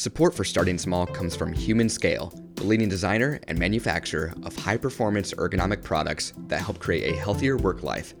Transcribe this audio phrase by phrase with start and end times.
[0.00, 5.34] Support for Starting Small comes from Humanscale, the leading designer and manufacturer of high performance
[5.34, 8.14] ergonomic products that help create a healthier work life.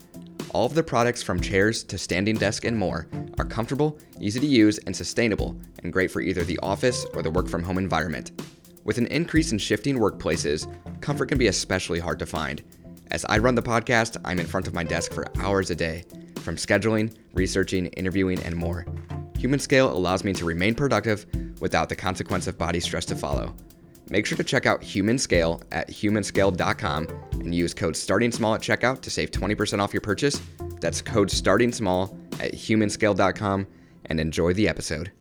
[0.50, 3.08] All of the products, from chairs to standing desk and more,
[3.38, 7.30] are comfortable, easy to use, and sustainable, and great for either the office or the
[7.30, 8.42] work from home environment.
[8.84, 10.70] With an increase in shifting workplaces,
[11.00, 12.62] comfort can be especially hard to find.
[13.10, 16.04] As I run the podcast, I'm in front of my desk for hours a day,
[16.42, 18.84] from scheduling, researching, interviewing, and more.
[19.38, 21.24] Humanscale allows me to remain productive
[21.60, 23.54] without the consequence of body stress to follow.
[24.08, 29.02] Make sure to check out Humanscale at humanscale.com and use code Starting Small at checkout
[29.02, 30.40] to save 20% off your purchase.
[30.80, 33.66] That's code Starting Small at humanscale.com
[34.06, 35.12] and enjoy the episode.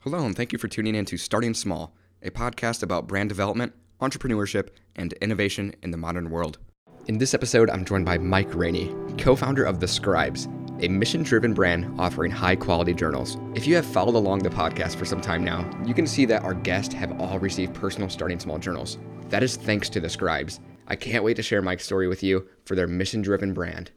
[0.00, 3.72] Hello, and thank you for tuning in to Starting Small, a podcast about brand development,
[4.00, 6.58] entrepreneurship, and innovation in the modern world.
[7.06, 10.46] In this episode, I'm joined by Mike Rainey, co founder of The Scribes,
[10.80, 13.36] a mission driven brand offering high quality journals.
[13.54, 16.44] If you have followed along the podcast for some time now, you can see that
[16.44, 18.98] our guests have all received personal starting small journals.
[19.28, 20.60] That is thanks to the scribes.
[20.86, 23.90] I can't wait to share Mike's story with you for their mission driven brand.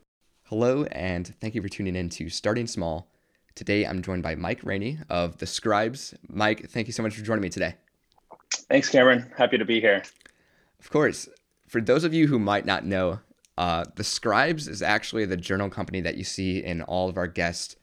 [0.44, 3.12] Hello, and thank you for tuning in to Starting Small.
[3.56, 6.14] Today I'm joined by Mike Rainey of The Scribes.
[6.28, 7.76] Mike, thank you so much for joining me today.
[8.70, 9.32] Thanks, Cameron.
[9.38, 10.04] Happy to be here.
[10.80, 11.30] Of course.
[11.68, 13.20] For those of you who might not know,
[13.58, 17.28] uh, the Scribes is actually the journal company that you see in all of our
[17.28, 17.76] guest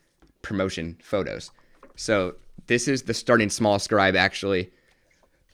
[0.42, 1.50] promotion photos.
[1.96, 4.70] So this is the starting small scribe actually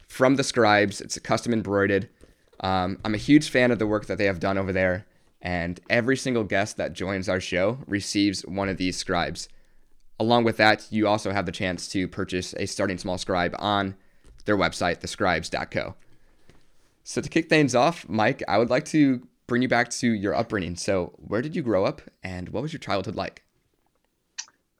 [0.08, 1.00] from the Scribes.
[1.00, 2.08] It's a custom embroidered.
[2.60, 5.06] Um, I'm a huge fan of the work that they have done over there,
[5.42, 9.48] and every single guest that joins our show receives one of these scribes.
[10.20, 13.96] Along with that, you also have the chance to purchase a starting small scribe on
[14.44, 15.94] their website, thescribes.co.
[17.02, 20.34] So to kick things off, Mike, I would like to bring you back to your
[20.34, 20.76] upbringing.
[20.76, 23.42] So, where did you grow up, and what was your childhood like?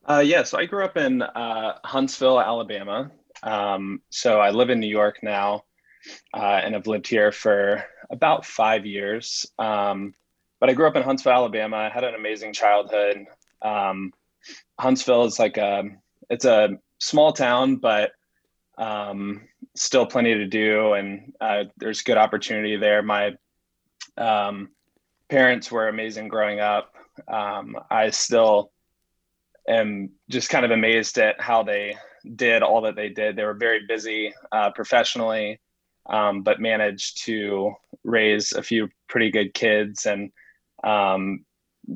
[0.07, 3.11] Uh, yeah, so I grew up in uh, Huntsville, Alabama.
[3.41, 5.63] Um, so I live in New York now,
[6.33, 9.45] uh, and I've lived here for about five years.
[9.57, 10.13] Um,
[10.59, 11.77] but I grew up in Huntsville, Alabama.
[11.77, 13.25] I had an amazing childhood.
[13.61, 14.13] Um,
[14.79, 15.83] Huntsville is like a
[16.29, 18.11] it's a small town, but
[18.77, 23.01] um, still plenty to do, and uh, there's good opportunity there.
[23.01, 23.35] My
[24.17, 24.69] um,
[25.29, 26.93] parents were amazing growing up.
[27.27, 28.71] Um, I still
[29.67, 31.95] am just kind of amazed at how they
[32.35, 33.35] did all that they did.
[33.35, 35.59] They were very busy uh, professionally,
[36.07, 37.73] um, but managed to
[38.03, 40.31] raise a few pretty good kids and
[40.83, 41.45] um,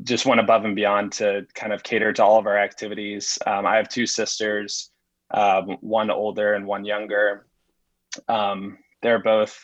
[0.03, 3.38] just went above and beyond to kind of cater to all of our activities.
[3.46, 4.91] Um, I have two sisters,
[5.31, 7.47] um, one older and one younger.
[8.28, 9.59] Um, they're both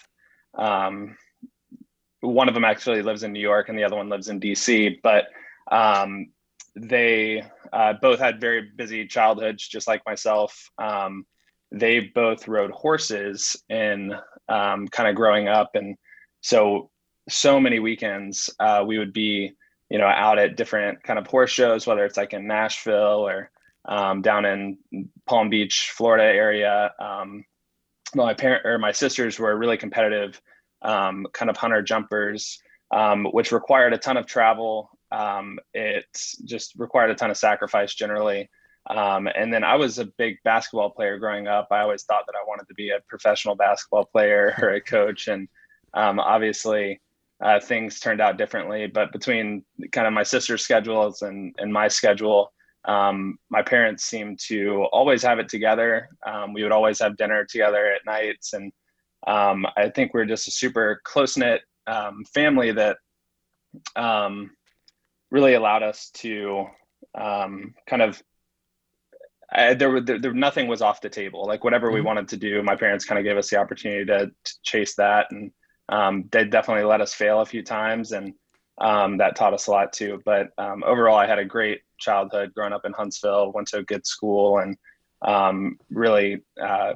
[0.58, 1.18] um,
[2.26, 5.00] one of them actually lives in New York and the other one lives in DC.
[5.04, 5.26] But
[5.72, 6.28] um,
[6.76, 10.70] they uh, both had very busy childhoods, just like myself.
[10.78, 11.26] Um,
[11.72, 14.14] they both rode horses in
[14.50, 15.96] um, kind of growing up, and
[16.42, 16.90] so
[17.28, 19.52] so many weekends uh, we would be,
[19.90, 23.50] you know, out at different kind of horse shows, whether it's like in Nashville or
[23.88, 24.78] um, down in
[25.26, 26.94] Palm Beach, Florida area.
[27.00, 27.44] Um,
[28.14, 30.40] my parent or my sisters were really competitive
[30.86, 32.60] um, kind of hunter jumpers,
[32.92, 34.90] um, which required a ton of travel.
[35.12, 36.06] Um, it
[36.46, 38.50] just required a ton of sacrifice generally.
[38.88, 41.68] Um, and then I was a big basketball player growing up.
[41.72, 45.28] I always thought that I wanted to be a professional basketball player or a coach.
[45.28, 45.48] And
[45.94, 47.02] um, obviously,
[47.42, 48.88] uh, things turned out differently.
[48.88, 52.54] But between kind of my sister's schedules and, and my schedule,
[52.86, 56.10] um, my parents seemed to always have it together.
[56.26, 58.72] Um, we would always have dinner together at nights, and
[59.26, 62.98] um, I think we're just a super close knit um, family that
[63.96, 64.52] um,
[65.32, 66.66] really allowed us to
[67.16, 68.22] um, kind of.
[69.52, 71.46] I, there, there, there, nothing was off the table.
[71.46, 72.08] Like whatever we mm-hmm.
[72.08, 75.28] wanted to do, my parents kind of gave us the opportunity to, to chase that,
[75.32, 75.52] and
[75.90, 78.34] um, they definitely let us fail a few times, and
[78.80, 80.20] um, that taught us a lot too.
[80.26, 83.52] But overall, I had a great childhood growing up in Huntsville.
[83.54, 84.78] Went to a good school, and
[85.90, 86.94] really uh,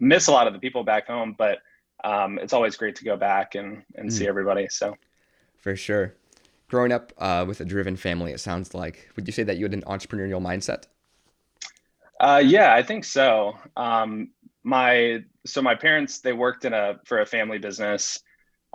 [0.00, 1.58] miss a lot of the people back home, but
[2.04, 4.12] um, it's always great to go back and, and mm.
[4.12, 4.68] see everybody.
[4.68, 4.96] So,
[5.58, 6.14] for sure.
[6.68, 9.10] Growing up uh, with a driven family, it sounds like.
[9.16, 10.84] Would you say that you had an entrepreneurial mindset?
[12.18, 13.54] Uh, yeah, I think so.
[13.76, 14.30] Um,
[14.64, 18.20] my so my parents they worked in a for a family business,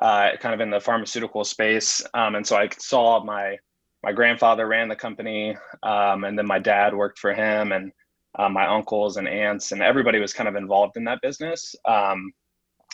[0.01, 3.57] uh, kind of in the pharmaceutical space, um, and so I saw my
[4.03, 7.91] my grandfather ran the company, um, and then my dad worked for him, and
[8.37, 11.73] uh, my uncles and aunts, and everybody was kind of involved in that business.
[11.85, 12.31] Um,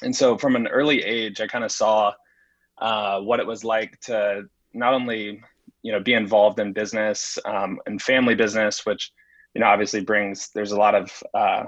[0.04, 2.12] and so from an early age i kind of saw
[2.80, 5.42] uh, what it was like to not only
[5.84, 9.12] you know be involved in business um, and family business which
[9.54, 11.66] you know obviously brings there's a lot of uh,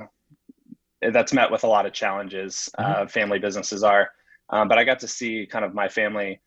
[1.11, 2.69] that's met with a lot of challenges.
[2.77, 3.03] Mm-hmm.
[3.03, 4.09] Uh, family businesses are,
[4.49, 6.41] um, but I got to see kind of my family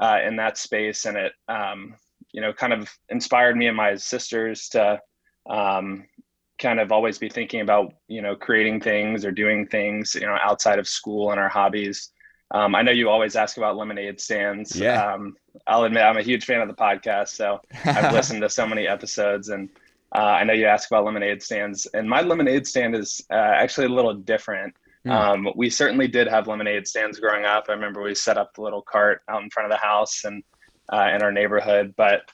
[0.00, 1.94] uh, in that space, and it um,
[2.32, 5.00] you know kind of inspired me and my sisters to
[5.48, 6.06] um,
[6.58, 10.36] kind of always be thinking about you know creating things or doing things you know
[10.42, 12.10] outside of school and our hobbies.
[12.52, 14.76] Um, I know you always ask about lemonade stands.
[14.76, 15.14] Yeah.
[15.14, 15.36] Um,
[15.66, 18.86] I'll admit I'm a huge fan of the podcast, so I've listened to so many
[18.86, 19.68] episodes, and
[20.14, 23.86] uh, I know you ask about lemonade stands, and my lemonade stand is uh, actually
[23.86, 24.74] a little different.
[25.04, 25.10] Mm.
[25.10, 27.64] Um, we certainly did have lemonade stands growing up.
[27.68, 30.44] I remember we set up the little cart out in front of the house and
[30.92, 32.30] uh, in our neighborhood, but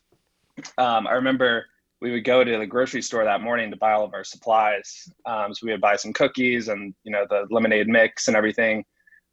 [0.77, 1.67] um, I remember
[2.03, 5.09] we would go to the grocery store that morning to buy all of our supplies.
[5.25, 8.85] Um, so we would buy some cookies and you know the lemonade mix and everything,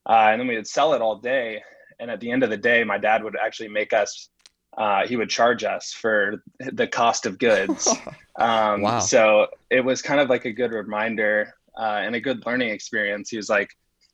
[0.07, 1.61] uh, and then we would sell it all day.
[1.99, 4.29] And at the end of the day, my dad would actually make us.
[4.77, 7.89] Uh, he would charge us for the cost of goods.
[8.39, 8.99] Um, wow.
[8.99, 13.29] So it was kind of like a good reminder uh, and a good learning experience.
[13.29, 13.67] He was like,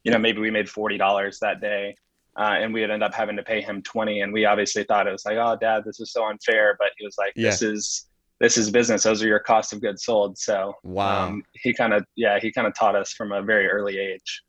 [0.04, 1.96] you know, maybe we made forty dollars that day,
[2.36, 5.06] uh, and we would end up having to pay him 20 and we obviously thought
[5.06, 7.52] it was like oh dad this is so unfair but he was like yeah.
[7.52, 8.08] this is
[8.40, 9.04] this is business.
[9.04, 10.38] Those are your cost of goods sold.
[10.38, 11.28] So wow.
[11.28, 14.44] um, he kind of yeah he kind of taught us from a very early age.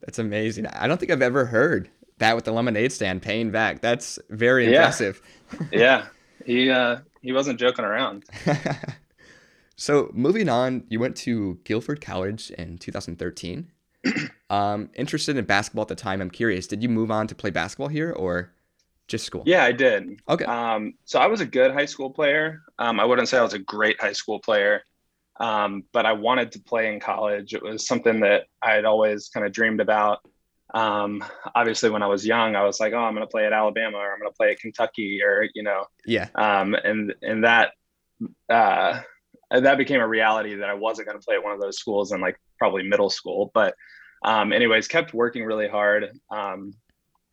[0.00, 0.66] That's amazing.
[0.66, 1.88] I don't think i've ever heard
[2.18, 3.80] that with the lemonade stand paying back.
[3.80, 5.22] That's very impressive.
[5.60, 6.06] Yeah, yeah.
[6.44, 8.24] he uh he wasn't joking around.
[9.74, 13.72] So moving on you went to guilford college in 2013
[14.50, 16.20] um, interested in basketball at the time.
[16.20, 18.52] I'm curious, did you move on to play basketball here or
[19.12, 19.44] just school?
[19.46, 20.20] Yeah, I did.
[20.28, 20.44] Okay.
[20.44, 22.62] Um, so I was a good high school player.
[22.80, 24.82] Um, I wouldn't say I was a great high school player,
[25.38, 27.54] um, but I wanted to play in college.
[27.54, 30.18] It was something that I had always kind of dreamed about.
[30.74, 31.22] Um,
[31.54, 33.98] obviously, when I was young, I was like, "Oh, I'm going to play at Alabama,
[33.98, 36.28] or I'm going to play at Kentucky, or you know." Yeah.
[36.34, 37.72] Um, and and that
[38.48, 39.00] uh,
[39.50, 42.12] that became a reality that I wasn't going to play at one of those schools
[42.12, 43.50] in like probably middle school.
[43.52, 43.74] But
[44.24, 46.72] um, anyways, kept working really hard, um,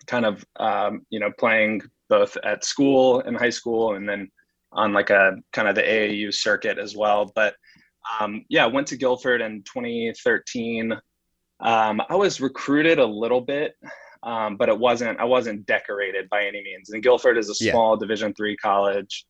[0.07, 4.29] kind of, um, you know, playing both at school and high school and then
[4.71, 7.31] on like a kind of the AAU circuit as well.
[7.35, 7.55] But
[8.19, 10.93] um, yeah, went to Guilford in 2013.
[11.61, 13.75] Um, I was recruited a little bit,
[14.23, 16.89] um, but it wasn't, I wasn't decorated by any means.
[16.91, 17.99] And Guilford is a small yeah.
[17.99, 19.25] division three college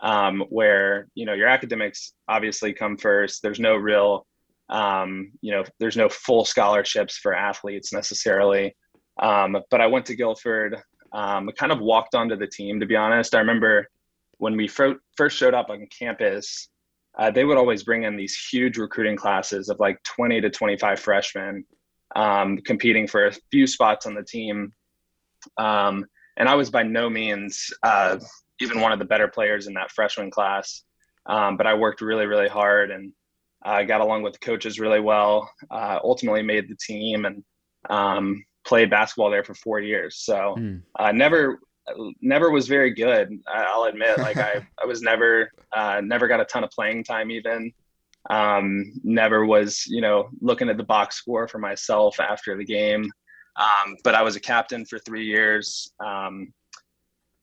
[0.00, 3.42] um, where, you know, your academics obviously come first.
[3.42, 4.26] There's no real
[4.68, 8.74] um, you know, there's no full scholarships for athletes necessarily.
[9.20, 10.76] Um, but I went to Guilford,
[11.12, 13.34] um, kind of walked onto the team, to be honest.
[13.34, 13.88] I remember
[14.38, 16.68] when we fir- first showed up on campus,
[17.16, 20.98] uh, they would always bring in these huge recruiting classes of like 20 to 25
[20.98, 21.64] freshmen
[22.16, 24.72] um, competing for a few spots on the team.
[25.58, 26.06] Um,
[26.36, 28.18] and I was by no means uh,
[28.60, 30.82] even one of the better players in that freshman class.
[31.26, 33.12] Um, but I worked really, really hard and
[33.64, 35.50] I uh, got along with the coaches really well.
[35.70, 37.42] Uh, ultimately, made the team and
[37.88, 40.16] um, played basketball there for four years.
[40.16, 40.82] So mm.
[40.98, 41.58] uh, never,
[42.20, 43.38] never was very good.
[43.46, 47.30] I'll admit, like I, I was never, uh, never got a ton of playing time.
[47.30, 47.72] Even
[48.30, 53.10] um, never was, you know, looking at the box score for myself after the game.
[53.56, 55.92] Um, but I was a captain for three years.
[56.04, 56.52] Um,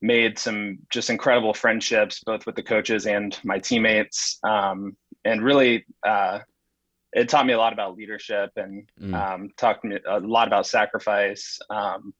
[0.02, 5.86] made some just incredible friendships both with the coaches and my teammates um, and really
[6.06, 6.40] uh,
[7.14, 9.14] it taught me a lot about leadership and mm.
[9.14, 12.14] um, taught me a lot about sacrifice um,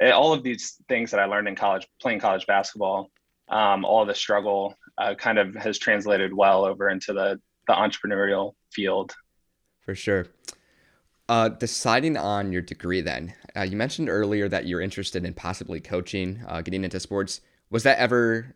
[0.00, 3.10] it, all of these things that i learned in college playing college basketball
[3.48, 8.54] um, all the struggle uh, kind of has translated well over into the, the entrepreneurial
[8.72, 9.14] field
[9.84, 10.26] for sure
[11.28, 15.80] uh, deciding on your degree then uh, you mentioned earlier that you're interested in possibly
[15.80, 17.40] coaching uh, getting into sports
[17.70, 18.54] was that ever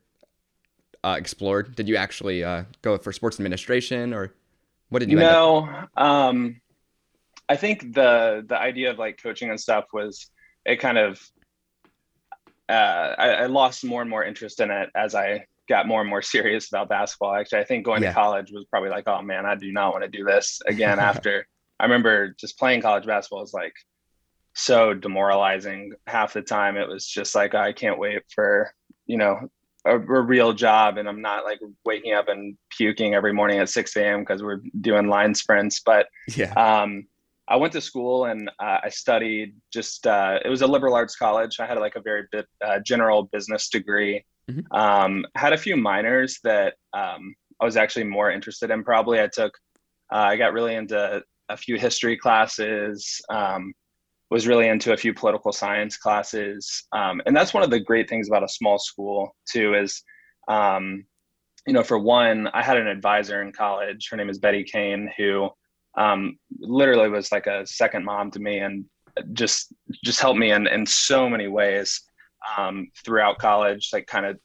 [1.07, 1.77] uh, explored?
[1.77, 4.35] Did you actually uh, go for sports administration, or
[4.89, 5.19] what did you?
[5.19, 6.61] No, um,
[7.49, 10.31] I think the the idea of like coaching and stuff was
[10.65, 11.21] it kind of.
[12.69, 16.11] Uh, I, I, lost more and more interest in it as I got more and
[16.11, 17.33] more serious about basketball.
[17.33, 18.09] Actually, I think going yeah.
[18.09, 20.99] to college was probably like, oh man, I do not want to do this again.
[21.11, 21.47] after
[21.79, 23.75] I remember just playing college basketball was like
[24.55, 26.77] so demoralizing half the time.
[26.77, 28.73] It was just like I can't wait for
[29.07, 29.49] you know
[29.87, 33.69] a, a, real job and I'm not like waking up and puking every morning at
[33.69, 34.21] 6 a.m.
[34.21, 35.81] because we're doing line sprints.
[35.85, 37.07] But yeah, um,
[37.49, 41.17] I went to school and uh, I studied just, uh, it was a liberal arts
[41.17, 41.61] college.
[41.61, 44.25] I had like a very bit, uh, general business degree.
[44.51, 44.77] Mm-hmm.
[44.77, 49.21] Um, had a few minors that um, I was actually more interested in probably.
[49.21, 49.53] I took,
[50.13, 53.21] uh, I got really into a few history classes.
[53.29, 53.73] Um,
[54.31, 56.85] was really into a few political science classes.
[56.93, 60.03] Um, and that's one of the great things about a small school too is,
[60.49, 61.05] um,
[61.67, 64.09] you know, for one, I had an advisor in college.
[64.11, 65.49] Her name is Betty Kane, who
[65.97, 68.85] um, literally was like a second mom to me and
[69.33, 69.73] just
[70.05, 72.03] just helped me in in so many ways
[72.57, 74.39] um, throughout college, like kind of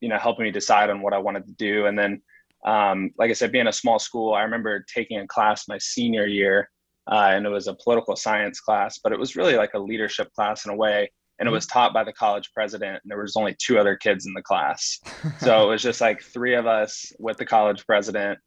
[0.00, 1.86] you know helping me decide on what I wanted to do.
[1.86, 2.22] And then,
[2.64, 6.26] um, like I said, being a small school, I remember taking a class my senior
[6.26, 6.70] year,
[7.10, 10.32] uh, and it was a political science class, but it was really like a leadership
[10.32, 11.10] class in a way.
[11.38, 11.54] And it mm-hmm.
[11.54, 14.42] was taught by the college president, and there was only two other kids in the
[14.42, 15.00] class.
[15.40, 18.38] so it was just like three of us with the college president.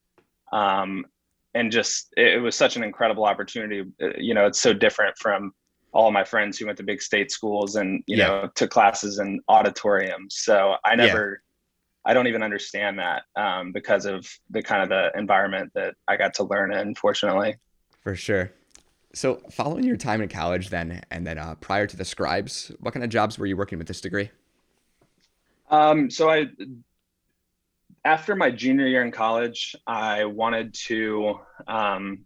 [0.54, 1.06] Um,
[1.54, 3.84] and just it was such an incredible opportunity.
[4.02, 5.52] Uh, you know, it's so different from
[5.92, 8.28] all my friends who went to big state schools and you yeah.
[8.28, 10.36] know took classes in auditoriums.
[10.38, 11.42] So I never,
[12.06, 12.12] yeah.
[12.12, 16.16] I don't even understand that um, because of the kind of the environment that I
[16.16, 16.96] got to learn in.
[16.96, 17.56] Fortunately,
[18.08, 18.54] for sure.
[19.14, 22.94] So following your time in college, then and then uh, prior to the scribes, what
[22.94, 24.32] kind of jobs were you working with this degree?
[25.70, 26.46] Um, so I
[28.06, 31.38] after my junior year in college, I wanted to
[31.68, 32.20] um,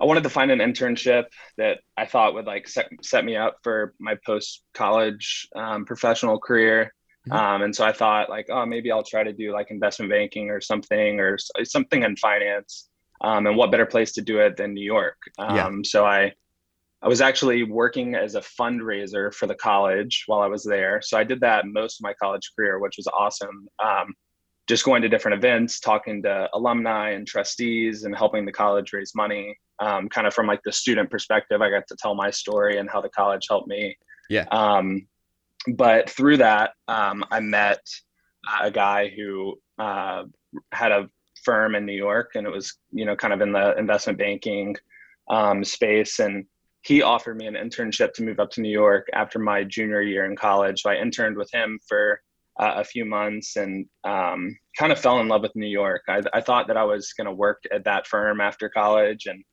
[0.00, 1.24] I wanted to find an internship
[1.58, 6.40] that I thought would like set, set me up for my post college um, professional
[6.40, 6.94] career.
[7.28, 7.36] Mm-hmm.
[7.36, 10.48] Um, and so I thought like, oh, maybe I'll try to do like investment banking
[10.48, 12.87] or something or something in finance.
[13.20, 15.16] Um, and what better place to do it than New York?
[15.38, 15.66] Yeah.
[15.66, 16.32] Um, so I,
[17.02, 21.00] I was actually working as a fundraiser for the college while I was there.
[21.02, 23.68] So I did that most of my college career, which was awesome.
[23.82, 24.14] Um,
[24.66, 29.14] just going to different events, talking to alumni and trustees, and helping the college raise
[29.14, 29.56] money.
[29.80, 32.90] Um, kind of from like the student perspective, I got to tell my story and
[32.90, 33.96] how the college helped me.
[34.28, 34.44] Yeah.
[34.50, 35.06] Um,
[35.68, 37.80] but through that, um, I met
[38.60, 40.24] a guy who uh,
[40.72, 41.08] had a
[41.44, 44.76] firm in New York, and it was you know kind of in the investment banking
[45.28, 46.44] um, space, and
[46.82, 50.24] he offered me an internship to move up to New York after my junior year
[50.24, 50.82] in college.
[50.82, 52.20] So I interned with him for
[52.58, 56.02] uh, a few months and um, kind of fell in love with New York.
[56.08, 59.44] I, I thought that I was going to work at that firm after college, and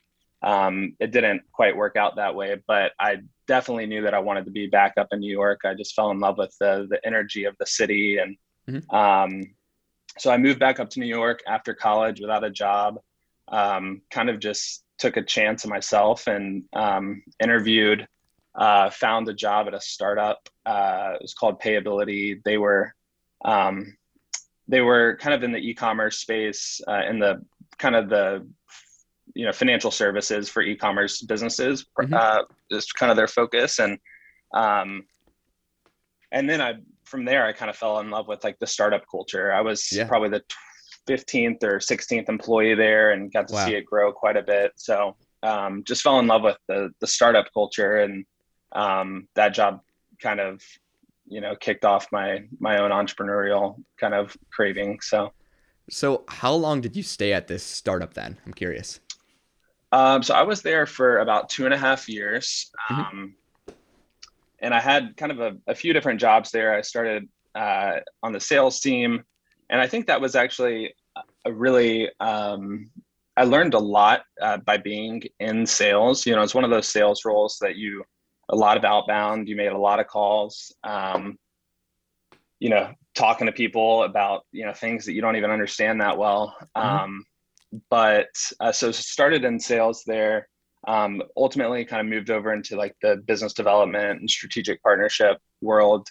[0.42, 2.58] um, it didn't quite work out that way.
[2.68, 5.62] But I definitely knew that I wanted to be back up in New York.
[5.66, 8.38] I just fell in love with the the energy of the city, and
[8.68, 8.96] mm-hmm.
[8.96, 9.44] um,
[10.18, 13.00] so I moved back up to New York after college without a job.
[13.48, 18.08] Um, kind of just took a chance on myself and um, interviewed
[18.56, 20.48] uh, found a job at a startup.
[20.66, 22.42] Uh, it was called Payability.
[22.44, 22.94] They were
[23.44, 23.96] um,
[24.68, 27.44] they were kind of in the e-commerce space, uh, in the
[27.78, 28.48] kind of the
[29.34, 31.86] you know financial services for e-commerce businesses.
[32.00, 32.14] Mm-hmm.
[32.14, 34.00] Uh, is kind of their focus, and
[34.54, 35.06] um,
[36.32, 36.76] and then I
[37.16, 39.54] from there I kind of fell in love with like the startup culture.
[39.54, 40.06] I was yeah.
[40.06, 40.44] probably the
[41.08, 43.66] 15th or 16th employee there, and got to wow.
[43.66, 44.74] see it grow quite a bit.
[44.76, 48.26] So um, just fell in love with the the startup culture and
[48.74, 49.80] um, that job
[50.22, 50.62] kind of
[51.28, 55.32] you know kicked off my my own entrepreneurial kind of craving so
[55.90, 59.00] so how long did you stay at this startup then i'm curious
[59.92, 63.26] um, so i was there for about two and a half years mm-hmm.
[64.60, 68.34] And i had kind of a, a, few different jobs there i started uh, on
[68.34, 69.24] the sales team
[69.70, 70.94] and i think that was actually
[71.46, 72.90] a really um,
[73.38, 76.88] i learned a lot uh, by being in sales you know it's one of those
[76.88, 78.04] sales roles that you
[78.50, 79.48] a lot of outbound.
[79.48, 80.74] You made a lot of calls.
[80.84, 81.38] Um,
[82.60, 86.18] you know, talking to people about you know things that you don't even understand that
[86.18, 86.56] well.
[86.76, 86.88] Mm-hmm.
[86.88, 87.26] Um,
[87.90, 90.48] but uh, so started in sales there.
[90.88, 96.08] Um, ultimately, kind of moved over into like the business development and strategic partnership world,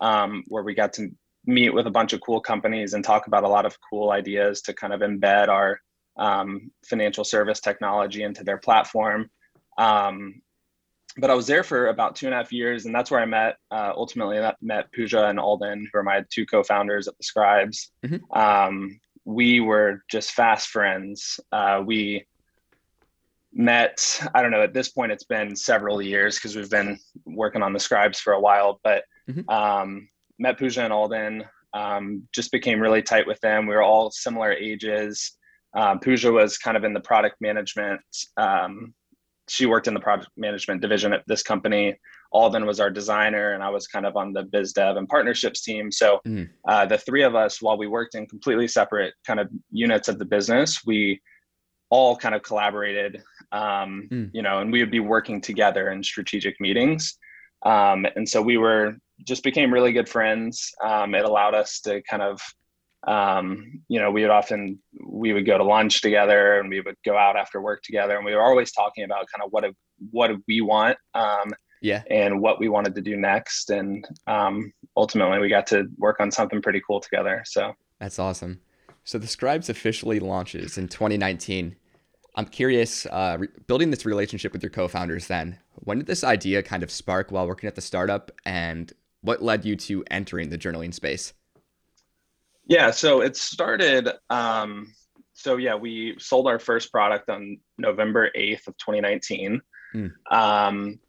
[0.00, 1.10] um, where we got to
[1.46, 4.60] meet with a bunch of cool companies and talk about a lot of cool ideas
[4.62, 5.80] to kind of embed our
[6.18, 9.30] um, financial service technology into their platform.
[9.78, 10.42] Um,
[11.16, 13.26] but I was there for about two and a half years, and that's where I
[13.26, 13.56] met.
[13.70, 17.90] Uh, ultimately, met Pooja and Alden, who are my two co-founders at the Scribes.
[18.04, 18.38] Mm-hmm.
[18.38, 21.40] Um, we were just fast friends.
[21.50, 22.26] Uh, we
[23.58, 24.20] met.
[24.34, 24.62] I don't know.
[24.62, 28.32] At this point, it's been several years because we've been working on the Scribes for
[28.32, 28.80] a while.
[28.82, 29.48] But mm-hmm.
[29.50, 31.44] um, met Pooja and Alden.
[31.74, 33.66] Um, just became really tight with them.
[33.66, 35.36] We were all similar ages.
[35.76, 38.00] Um, Pooja was kind of in the product management
[38.38, 38.94] um,
[39.48, 41.98] she worked in the product management division at this company.
[42.32, 45.62] Alden was our designer, and I was kind of on the biz dev and partnerships
[45.62, 45.90] team.
[45.90, 46.48] So mm.
[46.68, 50.18] uh, the three of us, while we worked in completely separate kind of units of
[50.18, 51.20] the business, we
[51.90, 54.30] all kind of collaborated, um, mm.
[54.32, 57.18] you know, and we would be working together in strategic meetings.
[57.64, 60.70] Um, and so we were just became really good friends.
[60.84, 62.40] Um, it allowed us to kind of
[63.06, 66.96] um, you know, we would often we would go to lunch together and we would
[67.04, 69.64] go out after work together, and we were always talking about kind of what
[70.10, 71.50] what do we want, um,
[71.80, 76.18] yeah, and what we wanted to do next, and um, ultimately we got to work
[76.20, 77.42] on something pretty cool together.
[77.46, 78.60] So that's awesome.
[79.04, 81.76] So the Scribes officially launches in 2019.
[82.38, 85.26] I'm curious, uh, re- building this relationship with your co-founders.
[85.26, 88.92] Then, when did this idea kind of spark while working at the startup, and
[89.22, 91.34] what led you to entering the journaling space?
[92.66, 94.08] Yeah, so it started.
[94.30, 94.94] Um,
[95.32, 99.60] so yeah, we sold our first product on November eighth of 2019.
[99.96, 100.12] Mm.
[100.30, 101.00] Um,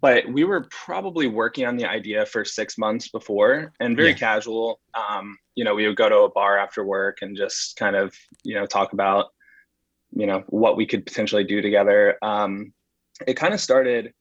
[0.00, 4.14] but we were probably working on the idea for six months before and very yeah.
[4.14, 7.96] casual um, you know we would go to a bar after work and just kind
[7.96, 9.30] of you know talk about
[10.12, 12.72] you know what we could potentially do together um,
[13.26, 14.12] it kind of started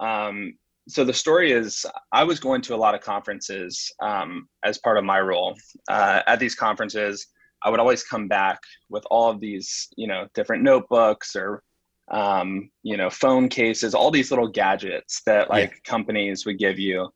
[0.00, 0.54] um,
[0.88, 4.98] so the story is i was going to a lot of conferences um, as part
[4.98, 5.56] of my role
[5.88, 7.26] uh, at these conferences
[7.62, 11.62] i would always come back with all of these you know different notebooks or
[12.10, 15.78] um, you know, phone cases, all these little gadgets that like yeah.
[15.84, 17.08] companies would give you.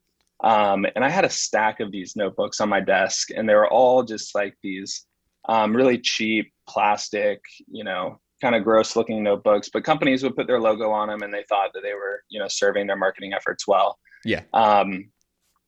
[0.43, 3.71] Um, and I had a stack of these notebooks on my desk, and they were
[3.71, 5.07] all just like these
[5.49, 9.71] um, really cheap plastic, you know, kind of gross looking notebooks.
[9.73, 12.39] But companies would put their logo on them, and they thought that they were, you
[12.39, 13.99] know, serving their marketing efforts well.
[14.25, 14.43] Yeah.
[14.53, 15.11] Um,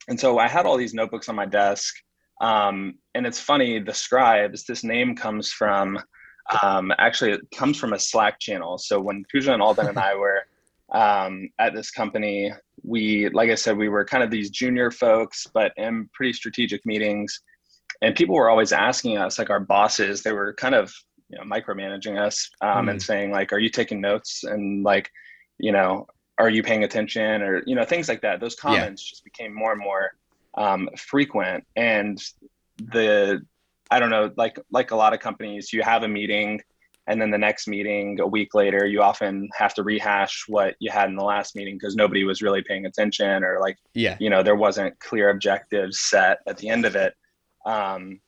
[0.09, 1.95] and so I had all these notebooks on my desk.
[2.41, 5.99] Um, and it's funny, the scribes, this name comes from
[6.63, 8.79] um, actually, it comes from a Slack channel.
[8.79, 10.43] So when Pooja and Alden and I were
[10.93, 12.53] um, at this company,
[12.83, 16.85] we, like I said, we were kind of these junior folks, but in pretty strategic
[16.85, 17.41] meetings.
[18.03, 20.93] And people were always asking us, like our bosses, they were kind of
[21.29, 22.91] you know micromanaging us um, mm.
[22.91, 25.11] and saying like, "Are you taking notes?" and like,
[25.59, 26.07] you know,
[26.39, 28.41] "Are you paying attention?" or you know, things like that.
[28.41, 29.11] Those comments yeah.
[29.11, 30.11] just became more and more
[30.55, 32.23] um, frequent, and
[32.77, 33.41] the
[33.91, 36.61] I don't know, like like a lot of companies, you have a meeting
[37.07, 40.91] and then the next meeting a week later you often have to rehash what you
[40.91, 44.31] had in the last meeting because nobody was really paying attention or like yeah you
[44.31, 47.15] know there wasn't clear objectives set at the end of it
[47.67, 48.21] um,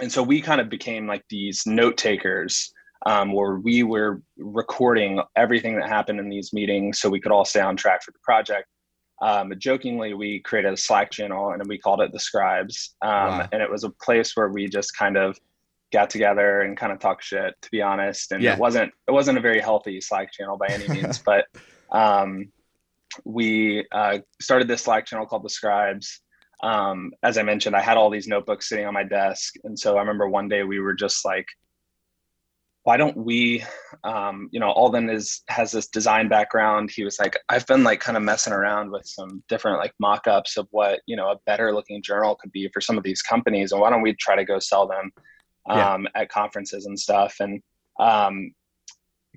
[0.00, 2.72] and so we kind of became like these note takers
[3.06, 7.44] um, where we were recording everything that happened in these meetings so we could all
[7.44, 8.66] stay on track for the project
[9.20, 12.94] um, jokingly, we created a Slack channel and we called it the Scribes.
[13.02, 13.48] Um, wow.
[13.52, 15.38] And it was a place where we just kind of
[15.92, 18.32] got together and kind of talk shit, to be honest.
[18.32, 18.54] And yeah.
[18.54, 21.46] it wasn't it wasn't a very healthy Slack channel by any means, but
[21.90, 22.52] um,
[23.24, 26.20] we uh, started this Slack channel called the Scribes.
[26.62, 29.96] Um, as I mentioned, I had all these notebooks sitting on my desk, and so
[29.96, 31.46] I remember one day we were just like
[32.88, 33.62] why don't we
[34.04, 36.90] um, you know alden is has this design background.
[36.90, 40.56] He was like i've been like kind of messing around with some different like mock-ups
[40.56, 43.72] of what you know a better looking journal could be for some of these companies.
[43.72, 45.12] And why don't we try to go sell them
[45.68, 46.22] um, yeah.
[46.22, 47.36] at conferences and stuff.
[47.40, 47.60] And
[48.00, 48.52] um,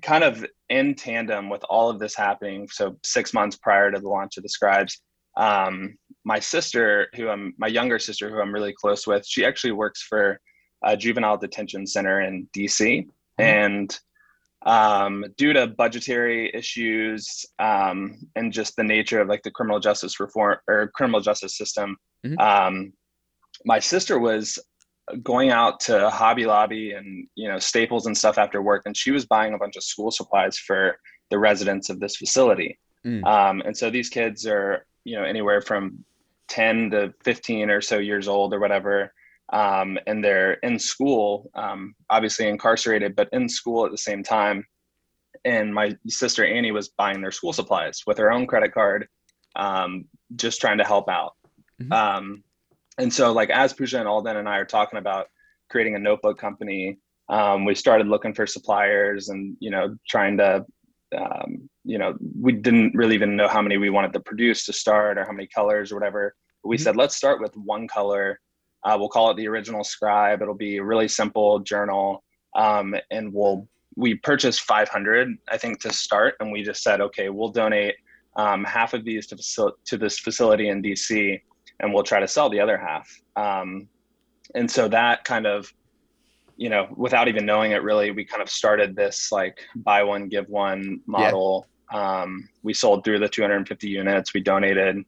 [0.00, 4.08] kind of in tandem with all of this happening so six months prior to the
[4.08, 5.02] launch of the scribes
[5.36, 9.72] um, my sister who i'm my younger sister who i'm really close with she actually
[9.72, 10.40] works for
[10.84, 13.06] a juvenile detention center in dc
[13.40, 13.42] Mm-hmm.
[13.42, 13.98] And
[14.64, 20.20] um, due to budgetary issues um, and just the nature of like the criminal justice
[20.20, 22.38] reform or criminal justice system, mm-hmm.
[22.38, 22.92] um,
[23.64, 24.58] my sister was
[25.22, 29.10] going out to Hobby Lobby and you know Staples and stuff after work, and she
[29.10, 30.96] was buying a bunch of school supplies for
[31.30, 32.78] the residents of this facility.
[33.04, 33.24] Mm.
[33.24, 36.04] Um, and so these kids are you know anywhere from
[36.48, 39.12] 10 to 15 or so years old or whatever
[39.52, 44.66] um, and they're in school, um, obviously incarcerated, but in school at the same time.
[45.44, 49.08] And my sister Annie was buying their school supplies with her own credit card,
[49.56, 51.34] um, just trying to help out.
[51.80, 51.92] Mm-hmm.
[51.92, 52.44] Um,
[52.98, 55.26] and so, like as Pooja and Alden and I are talking about
[55.68, 60.64] creating a notebook company, um, we started looking for suppliers and you know trying to
[61.16, 64.72] um, you know, we didn't really even know how many we wanted to produce to
[64.72, 66.34] start or how many colors or whatever.
[66.62, 66.84] But we mm-hmm.
[66.84, 68.38] said, let's start with one color
[68.84, 70.42] uh, we'll call it the original scribe.
[70.42, 72.24] It'll be a really simple journal,
[72.56, 77.28] um, and we'll we purchased 500, I think, to start, and we just said, okay,
[77.28, 77.94] we'll donate
[78.36, 81.40] um, half of these to facil- to this facility in DC,
[81.80, 83.08] and we'll try to sell the other half.
[83.36, 83.88] Um,
[84.54, 85.72] and so that kind of,
[86.62, 90.28] you know, without even knowing it, really, we kind of started this like buy one
[90.28, 91.66] give one model.
[91.92, 92.22] Yeah.
[92.22, 94.32] Um, we sold through the 250 units.
[94.32, 95.04] We donated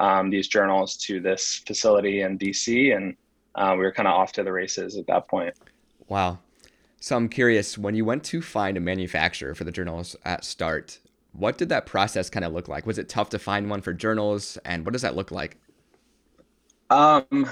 [0.00, 3.16] um, these journals to this facility in DC, and
[3.54, 5.54] uh, we were kind of off to the races at that point.
[6.08, 6.40] Wow.
[7.00, 10.98] So I'm curious, when you went to find a manufacturer for the journals at start,
[11.32, 12.84] what did that process kind of look like?
[12.84, 15.56] Was it tough to find one for journals, and what does that look like?
[16.90, 17.48] Um,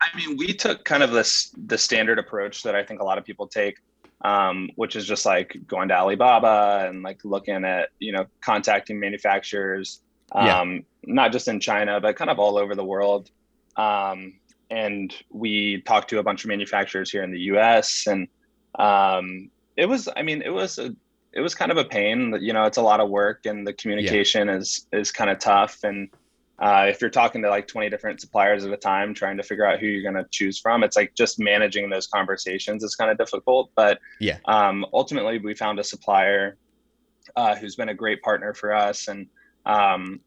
[0.00, 3.18] I mean, we took kind of this the standard approach that I think a lot
[3.18, 3.78] of people take,
[4.22, 9.00] um, which is just like going to Alibaba and like looking at you know contacting
[9.00, 10.00] manufacturers,
[10.34, 10.60] yeah.
[10.60, 13.30] um, not just in China, but kind of all over the world.
[13.76, 14.34] Um,
[14.70, 18.06] and we talked to a bunch of manufacturers here in the U.S.
[18.06, 18.28] and
[18.78, 20.94] um, it was, I mean, it was a
[21.32, 22.36] it was kind of a pain.
[22.40, 24.56] You know, it's a lot of work, and the communication yeah.
[24.56, 25.84] is is kind of tough.
[25.84, 26.08] And
[26.58, 29.66] uh, if you're talking to like 20 different suppliers at a time, trying to figure
[29.66, 33.10] out who you're going to choose from, it's like just managing those conversations is kind
[33.10, 33.70] of difficult.
[33.74, 36.56] But yeah, um, ultimately, we found a supplier
[37.34, 39.26] uh, who's been a great partner for us, and
[39.66, 40.20] um,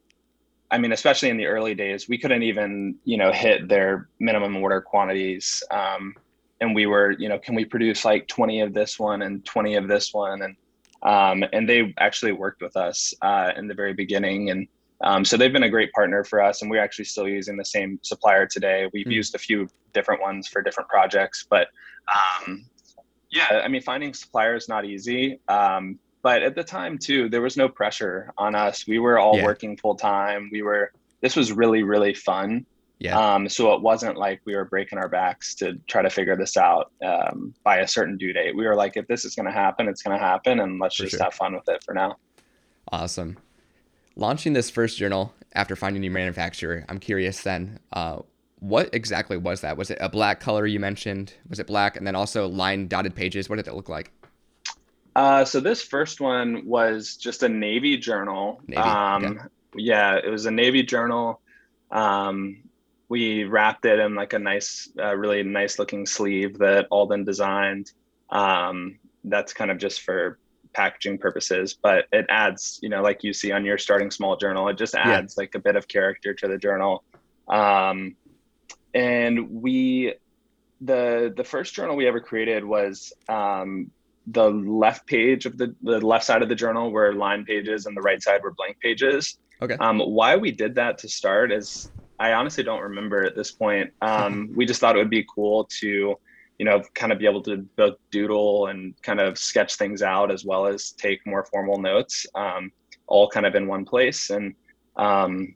[0.71, 4.55] I mean, especially in the early days, we couldn't even, you know, hit their minimum
[4.57, 5.63] order quantities.
[5.71, 6.15] Um,
[6.61, 9.75] and we were, you know, can we produce like 20 of this one and 20
[9.75, 10.41] of this one?
[10.43, 10.55] And,
[11.01, 14.51] um, and they actually worked with us uh, in the very beginning.
[14.51, 14.67] And
[15.01, 16.61] um, so they've been a great partner for us.
[16.61, 18.89] And we're actually still using the same supplier today.
[18.93, 19.11] We've mm-hmm.
[19.11, 21.67] used a few different ones for different projects, but
[22.13, 22.65] um,
[23.31, 25.39] yeah, I mean, finding suppliers not easy.
[25.47, 29.37] Um, but at the time too there was no pressure on us we were all
[29.37, 29.43] yeah.
[29.43, 32.65] working full time we were this was really really fun
[32.99, 36.35] yeah um so it wasn't like we were breaking our backs to try to figure
[36.35, 39.45] this out um, by a certain due date we were like if this is going
[39.45, 41.23] to happen it's going to happen and let's for just sure.
[41.23, 42.15] have fun with it for now
[42.91, 43.37] awesome
[44.15, 48.19] launching this first journal after finding your manufacturer i'm curious then uh,
[48.59, 52.05] what exactly was that was it a black color you mentioned was it black and
[52.05, 54.11] then also line dotted pages what did it look like
[55.15, 58.61] uh, so this first one was just a Navy journal.
[58.67, 58.81] Navy.
[58.81, 59.39] Um, okay.
[59.75, 61.41] Yeah, it was a Navy journal.
[61.91, 62.63] Um,
[63.09, 67.91] we wrapped it in like a nice, uh, really nice looking sleeve that Alden designed.
[68.29, 70.39] Um, that's kind of just for
[70.73, 74.67] packaging purposes, but it adds, you know, like you see on your starting small journal,
[74.67, 75.41] it just adds yeah.
[75.41, 77.03] like a bit of character to the journal.
[77.47, 78.15] Um,
[78.93, 80.15] and we,
[80.81, 83.91] the the first journal we ever created was um,
[84.27, 87.95] the left page of the the left side of the journal were line pages and
[87.97, 89.37] the right side were blank pages.
[89.61, 89.75] Okay.
[89.75, 93.91] Um, why we did that to start is I honestly don't remember at this point.
[94.01, 96.19] Um, we just thought it would be cool to,
[96.59, 100.29] you know, kind of be able to both doodle and kind of sketch things out
[100.29, 102.69] as well as take more formal notes, um,
[103.07, 104.29] all kind of in one place.
[104.29, 104.53] And
[104.97, 105.55] um,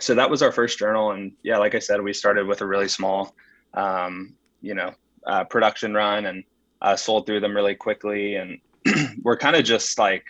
[0.00, 1.12] so that was our first journal.
[1.12, 3.36] And yeah, like I said, we started with a really small,
[3.74, 4.94] um, you know,
[5.26, 6.42] uh, production run and
[6.80, 8.36] uh, sold through them really quickly.
[8.36, 8.58] And
[9.22, 10.24] we're kind of just like,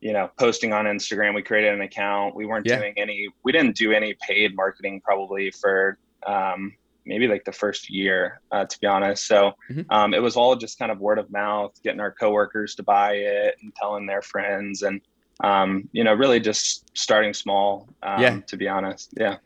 [0.00, 1.36] you know, posting on Instagram.
[1.36, 2.34] We created an account.
[2.34, 2.78] We weren't yeah.
[2.78, 6.72] doing any, we didn't do any paid marketing probably for um,
[7.10, 9.26] maybe like the first year, uh, to be honest.
[9.26, 9.82] So mm-hmm.
[9.90, 13.14] um, it was all just kind of word of mouth, getting our coworkers to buy
[13.14, 14.82] it and telling their friends.
[14.82, 15.00] And,
[15.42, 18.40] um, you know, really just starting small, um, yeah.
[18.46, 19.12] to be honest.
[19.18, 19.38] Yeah.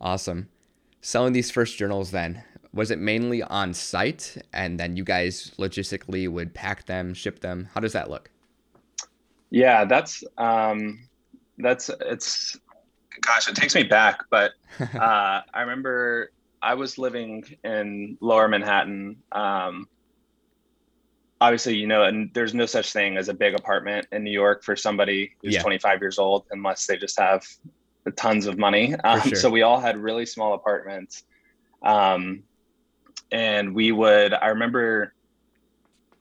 [0.00, 0.48] Awesome.
[1.00, 6.28] Selling these first journals then, was it mainly on site and then you guys logistically
[6.28, 8.30] would pack them ship them how does that look
[9.50, 11.06] yeah that's um
[11.58, 12.58] that's it's
[13.20, 14.52] gosh it takes me back but
[14.94, 16.30] uh i remember
[16.62, 19.86] i was living in lower manhattan um
[21.42, 24.62] obviously you know and there's no such thing as a big apartment in new york
[24.62, 25.62] for somebody who's yeah.
[25.62, 27.44] 25 years old unless they just have
[28.16, 29.34] tons of money um, sure.
[29.34, 31.24] so we all had really small apartments
[31.82, 32.42] um,
[33.32, 35.14] and we would i remember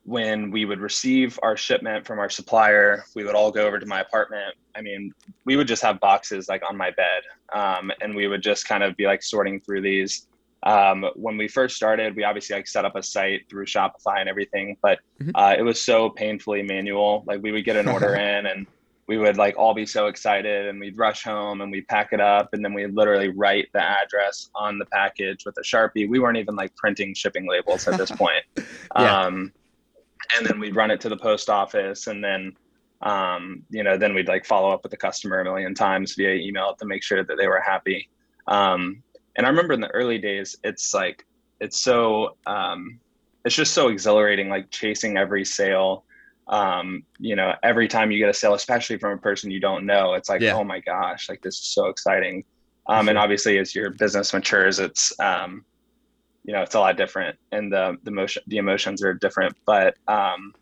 [0.04, 3.86] when we would receive our shipment from our supplier we would all go over to
[3.86, 5.13] my apartment i mean
[5.45, 7.21] we would just have boxes like on my bed
[7.54, 10.27] um, and we would just kind of be like sorting through these
[10.63, 14.30] um, when we first started we obviously like set up a site through shopify and
[14.30, 15.32] everything but mm-hmm.
[15.36, 18.67] uh, it was so painfully manual like we would get an order in and
[19.08, 22.21] we would like all be so excited and we'd rush home and we'd pack it
[22.21, 26.19] up and then we'd literally write the address on the package with a sharpie we
[26.19, 29.21] weren't even like printing shipping labels at this point yeah.
[29.21, 29.52] um,
[30.38, 32.54] and then we'd run it to the post office and then
[33.02, 36.36] um, you know then we'd like follow up with the customer a million times via
[36.36, 38.08] email to make sure that they were happy
[38.47, 39.02] um,
[39.36, 41.26] and i remember in the early days it's like
[41.60, 43.00] it's so um,
[43.46, 46.04] it's just so exhilarating like chasing every sale
[46.52, 49.86] um, you know, every time you get a sale, especially from a person you don't
[49.86, 50.54] know, it's like, yeah.
[50.54, 52.44] oh my gosh, like this is so exciting.
[52.88, 55.63] Um, and obviously as your business matures, it's, um,
[56.44, 59.96] you know, it's a lot different and the, the motion, the emotions are different, but,
[60.08, 60.54] um,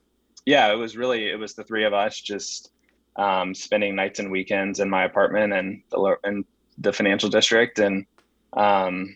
[0.45, 2.71] yeah, it was really, it was the three of us just,
[3.15, 6.45] um, spending nights and weekends in my apartment and the, in
[6.77, 7.79] the financial district.
[7.79, 8.05] And,
[8.53, 9.15] um,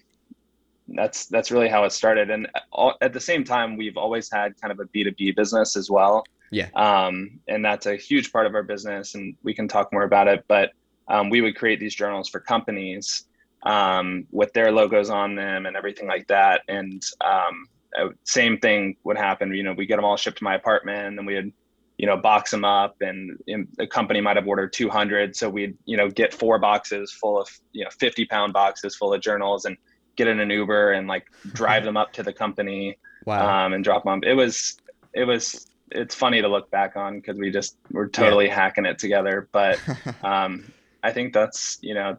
[0.87, 2.29] that's, that's really how it started.
[2.29, 5.89] And all, at the same time, we've always had kind of a B2B business as
[5.89, 6.23] well.
[6.51, 6.69] Yeah.
[6.75, 10.27] Um, and that's a huge part of our business, and we can talk more about
[10.27, 10.45] it.
[10.47, 10.71] But
[11.07, 13.25] um, we would create these journals for companies
[13.63, 16.61] um, with their logos on them and everything like that.
[16.67, 17.67] And um,
[17.99, 19.53] uh, same thing would happen.
[19.53, 21.53] You know, we get them all shipped to my apartment, and then we would,
[21.97, 22.95] you know, box them up.
[23.01, 27.39] And the company might have ordered 200, so we'd, you know, get four boxes full
[27.39, 29.77] of, you know, 50 pound boxes full of journals, and
[30.15, 33.65] get in an Uber and like drive them up to the company wow.
[33.65, 34.21] um, and drop them.
[34.23, 34.77] It was
[35.13, 38.55] it was it's funny to look back on because we just we're totally yeah.
[38.55, 39.47] hacking it together.
[39.51, 39.79] But
[40.23, 40.71] um,
[41.03, 42.17] I think that's you know,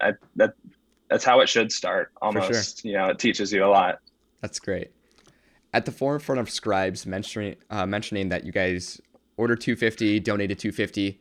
[0.00, 0.54] I, that
[1.08, 2.12] that's how it should start.
[2.22, 2.90] Almost, sure.
[2.90, 3.98] you know, it teaches you a lot.
[4.40, 4.92] That's great.
[5.72, 9.00] At the forefront of Scribes, mentioning uh, mentioning that you guys
[9.40, 11.18] ordered 250, donated 250.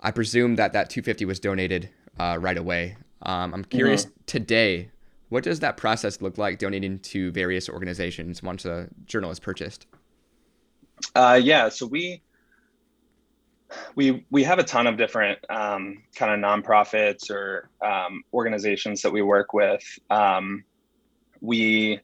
[0.00, 2.96] I presume that that 250 was donated uh, right away.
[3.22, 4.20] Um, I'm curious mm-hmm.
[4.26, 4.90] today,
[5.28, 9.86] what does that process look like donating to various organizations once a journal is purchased?
[11.14, 12.22] Uh, yeah, so we
[13.94, 19.12] we we have a ton of different um, kind of nonprofits or um, organizations that
[19.12, 19.82] we work with.
[20.08, 20.64] Um,
[21.40, 22.00] we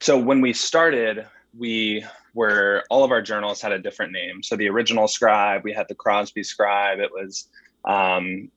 [0.00, 4.42] so when we started, we were all of our journals had a different name.
[4.42, 7.00] So the original Scribe, we had the Crosby Scribe.
[7.00, 7.48] It was
[7.84, 8.50] um,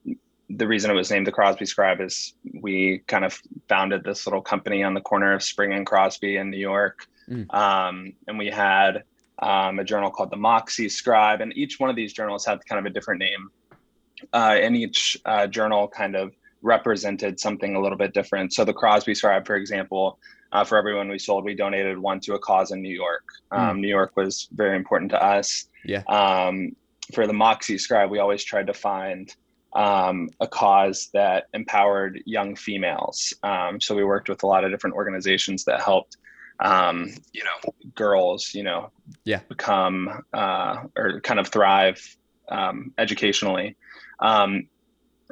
[0.49, 4.41] the reason it was named the Crosby Scribe is we kind of founded this little
[4.41, 7.51] company on the corner of Spring and Crosby in New York, mm.
[7.53, 9.03] um, and we had
[9.39, 12.79] um, a journal called the Moxie Scribe, and each one of these journals had kind
[12.79, 13.49] of a different name,
[14.33, 18.53] uh, and each uh, journal kind of represented something a little bit different.
[18.53, 20.19] So the Crosby Scribe, for example,
[20.53, 23.25] uh, for everyone we sold, we donated one to a cause in New York.
[23.51, 23.59] Hmm.
[23.59, 23.81] Um, mm.
[23.81, 25.65] New York was very important to us.
[25.83, 26.03] Yeah.
[26.07, 26.75] Um,
[27.13, 29.35] for the Moxie Scribe, we always tried to find
[29.73, 33.33] um, a cause that empowered young females.
[33.43, 36.17] Um, so we worked with a lot of different organizations that helped,
[36.59, 38.91] um, you know, girls, you know,
[39.25, 41.99] yeah, become uh, or kind of thrive
[42.47, 43.75] um, educationally.
[44.19, 44.69] Um,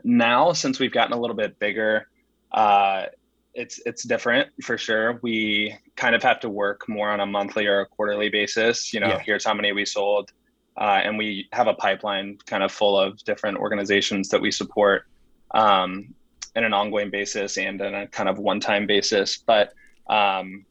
[0.04, 2.08] now, since we've gotten a little bit bigger,
[2.52, 3.06] uh,
[3.54, 5.20] it's it's different for sure.
[5.22, 8.94] We kind of have to work more on a monthly or a quarterly basis.
[8.94, 9.20] You know, yeah.
[9.20, 10.32] here's how many we sold
[10.78, 15.06] uh, and we have a pipeline kind of full of different organizations that we support
[15.52, 16.14] um,
[16.56, 19.38] in an ongoing basis and on a kind of one-time basis.
[19.38, 19.74] But
[20.10, 20.66] um,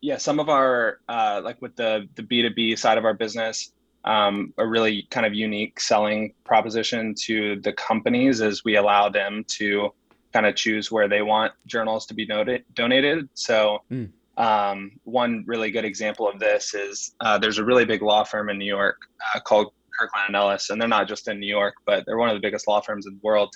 [0.00, 3.14] yeah, some of our uh, like with the the B two B side of our
[3.14, 3.72] business,
[4.04, 9.44] um, a really kind of unique selling proposition to the companies is we allow them
[9.48, 9.92] to
[10.32, 13.28] kind of choose where they want journals to be noted, donated.
[13.34, 13.78] So.
[13.90, 18.24] Mm um, one really good example of this is uh, there's a really big law
[18.24, 18.98] firm in New York
[19.34, 22.28] uh, called Kirkland and Ellis, and they're not just in New York, but they're one
[22.28, 23.54] of the biggest law firms in the world.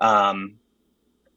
[0.00, 0.54] Um,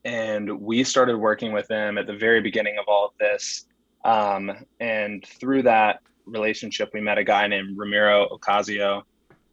[0.03, 3.65] and we started working with them at the very beginning of all of this.
[4.03, 9.03] Um, and through that relationship, we met a guy named Ramiro Ocasio.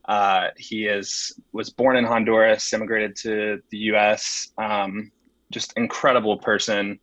[0.09, 4.53] Uh, he is was born in Honduras, immigrated to the U.S.
[4.59, 5.13] Um,
[5.51, 6.99] just incredible person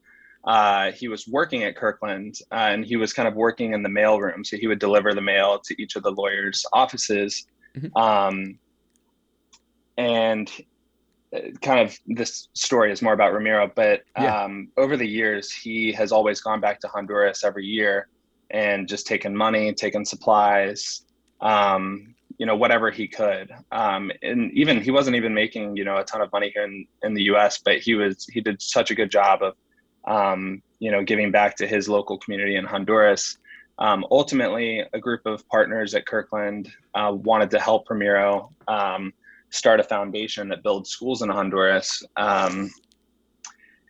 [0.45, 3.89] uh, he was working at Kirkland uh, and he was kind of working in the
[3.89, 4.45] mail room.
[4.45, 7.47] So he would deliver the mail to each of the lawyers' offices.
[7.75, 7.97] Mm-hmm.
[7.97, 8.59] Um,
[9.97, 10.51] and
[11.35, 14.43] uh, kind of this story is more about Ramiro, but yeah.
[14.43, 18.07] um, over the years, he has always gone back to Honduras every year
[18.51, 21.05] and just taken money, taken supplies,
[21.41, 23.52] um, you know, whatever he could.
[23.71, 26.86] Um, and even he wasn't even making, you know, a ton of money here in,
[27.04, 29.56] in the US, but he was, he did such a good job of
[30.06, 33.38] um, you know, giving back to his local community in Honduras.
[33.80, 39.13] Um, ultimately, a group of partners at Kirkland uh, wanted to help Ramiro um,
[39.50, 42.04] start a foundation that builds schools in Honduras.
[42.15, 42.71] Um,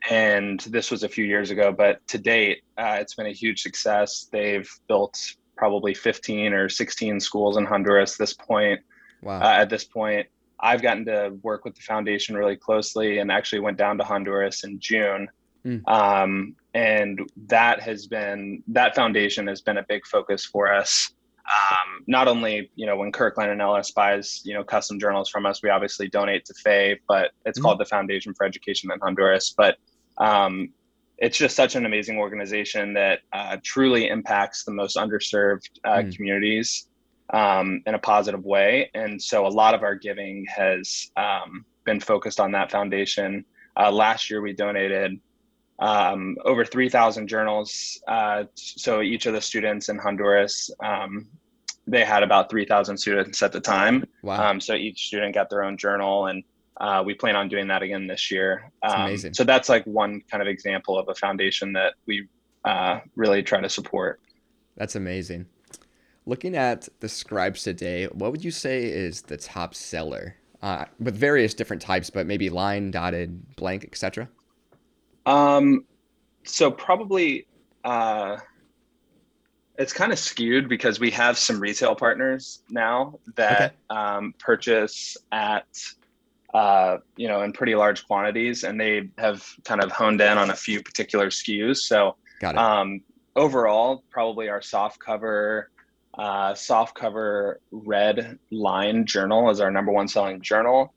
[0.10, 3.62] and this was a few years ago, but to date, uh, it's been a huge
[3.62, 4.28] success.
[4.32, 5.20] They've built
[5.56, 8.80] probably 15 or 16 schools in Honduras this point.
[9.22, 9.42] Wow.
[9.42, 10.28] Uh, at this point,
[10.60, 14.64] I've gotten to work with the foundation really closely and actually went down to Honduras
[14.64, 15.28] in June
[15.66, 15.88] Mm.
[15.88, 21.12] Um, and that has been that foundation has been a big focus for us.
[21.48, 25.46] Um, not only you know when Kirkland and Ellis buys you know custom journals from
[25.46, 27.64] us, we obviously donate to FAE, but it's mm.
[27.64, 29.54] called the Foundation for Education in Honduras.
[29.58, 29.78] But
[30.18, 30.70] um,
[31.18, 36.16] it's just such an amazing organization that uh, truly impacts the most underserved uh, mm.
[36.16, 36.88] communities
[37.32, 38.90] um, in a positive way.
[38.94, 43.46] And so a lot of our giving has um, been focused on that foundation.
[43.78, 45.20] Uh, last year, we donated
[45.80, 48.02] um, over 3,000 journals.
[48.08, 51.28] Uh, so each of the students in Honduras, um,
[51.88, 54.06] they had about 3,000 students at the time.
[54.22, 54.50] Wow.
[54.50, 56.44] Um, so each student got their own journal, and
[56.78, 58.72] uh, we plan on doing that again this year.
[58.84, 59.34] Um, amazing.
[59.34, 62.28] So that's like one kind of example of a foundation that we
[62.66, 64.20] uh, really try to support.
[64.76, 65.46] That's amazing.
[66.26, 70.36] Looking at the scribes today, what would you say is the top seller?
[70.62, 74.28] Uh, with various different types, but maybe line, dotted, blank, etc.
[75.28, 75.86] Um,
[76.44, 77.46] so probably
[77.84, 78.38] uh,
[79.78, 84.00] it's kind of skewed because we have some retail partners now that okay.
[84.00, 85.68] um, purchase at
[86.56, 90.50] uh, you know in pretty large quantities, and they have kind of honed in on
[90.50, 91.78] a few particular SKUs.
[91.78, 92.16] So.
[92.58, 93.02] Um,
[93.36, 95.70] overall, probably our soft cover
[96.18, 100.94] uh, soft cover red line journal is our number one selling journal.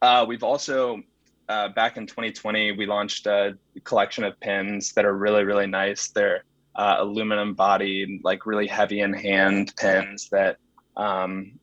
[0.00, 1.02] Uh, we've also
[1.48, 6.08] uh, back in 2020 we launched a collection of pins that are really really nice.
[6.08, 6.44] They're
[6.76, 10.58] uh, aluminum bodied, like really heavy in hand pins that
[10.96, 11.57] um,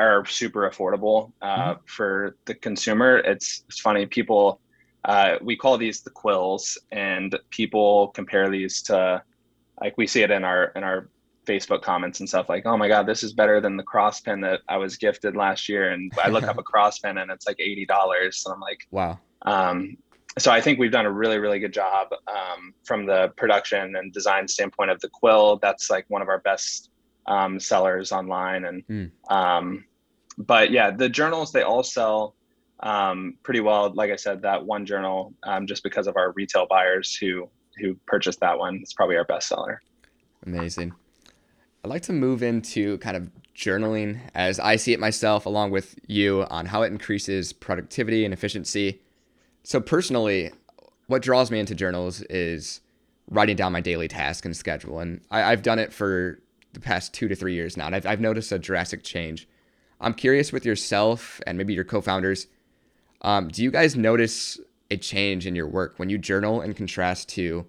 [0.00, 1.80] are super affordable uh, mm-hmm.
[1.86, 3.18] for the consumer.
[3.18, 4.60] It's it's funny people
[5.04, 9.22] uh, we call these the quills, and people compare these to
[9.80, 11.08] like we see it in our in our
[11.46, 14.40] Facebook comments and stuff like, oh my God, this is better than the Cross pen
[14.42, 15.90] that I was gifted last year.
[15.90, 17.86] And I look up a Cross pen and it's like $80.
[17.88, 19.18] And I'm like, wow.
[19.42, 19.96] Um,
[20.38, 24.12] so I think we've done a really, really good job um, from the production and
[24.12, 25.58] design standpoint of the quill.
[25.60, 26.90] That's like one of our best
[27.26, 28.66] um, sellers online.
[28.66, 29.10] And, mm.
[30.38, 32.34] But yeah, the journals, they all sell
[32.80, 33.92] um, pretty well.
[33.94, 37.96] Like I said, that one journal, um, just because of our retail buyers who, who
[38.06, 39.82] purchased that one, it's probably our best seller.
[40.46, 40.92] Amazing.
[41.84, 45.98] I'd like to move into kind of journaling as I see it myself, along with
[46.06, 49.00] you, on how it increases productivity and efficiency.
[49.62, 50.50] So, personally,
[51.06, 52.80] what draws me into journals is
[53.30, 55.00] writing down my daily task and schedule.
[55.00, 56.40] And I, have done it for
[56.72, 59.48] the past two to three years now, and I've, I've noticed a drastic change.
[60.00, 62.46] I'm curious with yourself and maybe your co founders,
[63.22, 64.58] um, do you guys notice
[64.90, 67.66] a change in your work when you journal in contrast to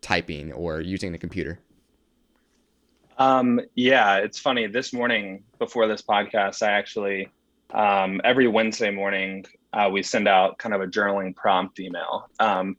[0.00, 1.58] typing or using the computer?
[3.18, 4.66] Um, yeah, it's funny.
[4.66, 7.28] This morning before this podcast, I actually
[7.72, 12.60] um, every Wednesday morning uh, we send out kind of a journaling prompt email because
[12.60, 12.76] um,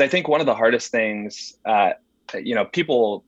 [0.00, 1.90] I think one of the hardest things, uh,
[2.34, 3.24] you know, people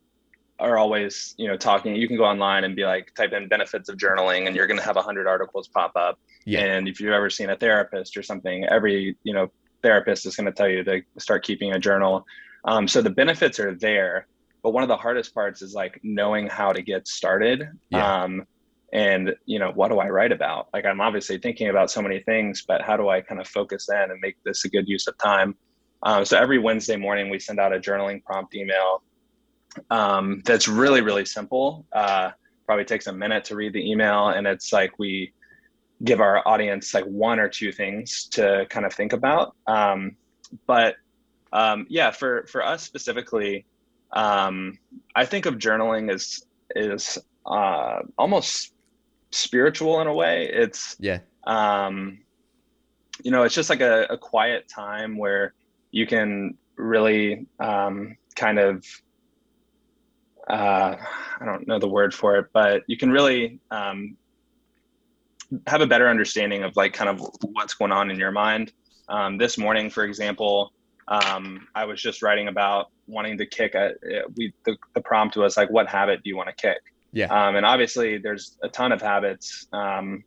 [0.59, 1.97] are always you know talking.
[1.97, 4.79] You can go online and be like, type in benefits of journaling, and you're going
[4.79, 6.19] to have a hundred articles pop up.
[6.45, 6.61] Yeah.
[6.61, 9.51] And if you've ever seen a therapist or something, every you know
[9.83, 12.27] therapist is going to tell you to start keeping a journal.
[12.65, 14.27] Um, so the benefits are there
[14.63, 18.23] but one of the hardest parts is like knowing how to get started yeah.
[18.23, 18.45] um,
[18.93, 22.21] and you know what do i write about like i'm obviously thinking about so many
[22.21, 25.07] things but how do i kind of focus in and make this a good use
[25.07, 25.55] of time
[26.03, 29.03] um, so every wednesday morning we send out a journaling prompt email
[29.91, 32.31] um, that's really really simple uh,
[32.67, 35.33] probably takes a minute to read the email and it's like we
[36.05, 40.17] give our audience like one or two things to kind of think about um,
[40.67, 40.97] but
[41.53, 43.65] um, yeah for for us specifically
[44.13, 44.79] um,
[45.15, 46.43] I think of journaling as
[46.75, 48.75] is uh, almost
[49.31, 50.51] spiritual in a way.
[50.53, 51.21] It's yeah.
[51.47, 52.21] Um,
[53.23, 55.55] you know, it's just like a, a quiet time where
[55.91, 58.85] you can really um, kind of
[60.49, 60.97] uh,
[61.41, 64.17] I don't know the word for it, but you can really um,
[65.67, 67.21] have a better understanding of like kind of
[67.53, 68.73] what's going on in your mind.
[69.09, 70.73] Um, this morning, for example,
[71.09, 73.75] um, I was just writing about wanting to kick.
[73.75, 73.95] A,
[74.37, 76.79] we the, the prompt was like, "What habit do you want to kick?"
[77.13, 77.27] Yeah.
[77.27, 80.25] Um, and obviously, there's a ton of habits um,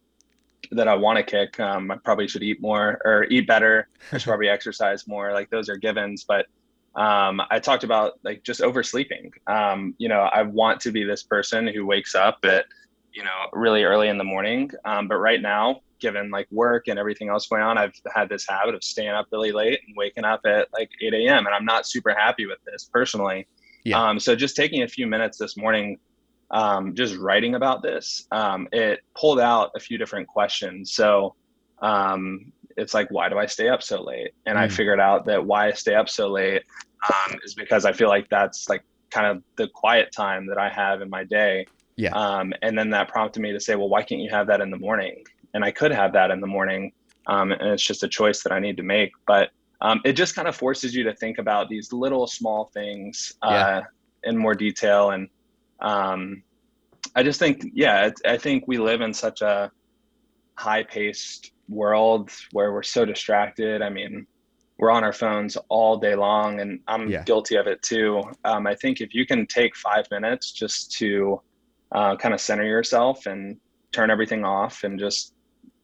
[0.71, 1.59] that I want to kick.
[1.59, 3.87] Um, I probably should eat more or eat better.
[4.11, 5.33] I should probably exercise more.
[5.33, 6.25] Like those are givens.
[6.27, 6.47] But
[6.95, 9.31] um, I talked about like just oversleeping.
[9.47, 12.65] Um, you know, I want to be this person who wakes up at
[13.13, 14.71] you know really early in the morning.
[14.85, 18.45] Um, but right now, given like work and everything else going on, I've had this
[18.47, 21.45] habit of staying up really late and waking up at like 8 a.m.
[21.45, 23.47] And I'm not super happy with this personally.
[23.85, 24.03] Yeah.
[24.03, 25.97] Um, so just taking a few minutes this morning,
[26.51, 30.91] um, just writing about this, um, it pulled out a few different questions.
[30.91, 31.35] So
[31.81, 34.31] um, it's like, why do I stay up so late?
[34.45, 34.61] And mm.
[34.61, 36.63] I figured out that why I stay up so late
[37.07, 40.69] um, is because I feel like that's like kind of the quiet time that I
[40.69, 41.65] have in my day.
[41.95, 42.11] Yeah.
[42.11, 44.71] Um, and then that prompted me to say, well, why can't you have that in
[44.71, 45.23] the morning?
[45.53, 46.93] and I could have that in the morning.
[47.27, 49.11] Um, and it's just a choice that I need to make.
[49.27, 49.49] But
[49.81, 53.49] um, it just kind of forces you to think about these little small things uh,
[53.51, 53.81] yeah.
[54.23, 55.11] in more detail.
[55.11, 55.27] And
[55.79, 56.43] um,
[57.15, 59.71] I just think, yeah, I think we live in such a
[60.55, 63.81] high paced world where we're so distracted.
[63.81, 64.27] I mean,
[64.77, 67.23] we're on our phones all day long, and I'm yeah.
[67.23, 68.23] guilty of it too.
[68.45, 71.41] Um, I think if you can take five minutes just to
[71.91, 73.57] uh, kind of center yourself and
[73.91, 75.33] turn everything off and just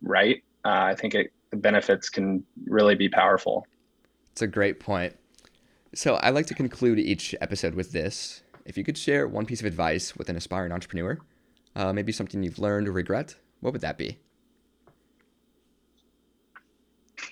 [0.02, 3.68] write, uh, I think it, the benefits can really be powerful.
[4.32, 5.16] It's a great point.
[5.94, 8.42] So I like to conclude each episode with this.
[8.66, 11.20] If you could share one piece of advice with an aspiring entrepreneur,
[11.76, 14.18] uh, maybe something you've learned or regret, what would that be?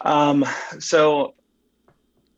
[0.02, 0.46] Um,
[0.80, 1.34] so